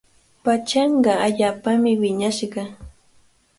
Pachanqa 0.43 1.13
allaapami 1.25 1.91
wiñashqa. 2.01 2.61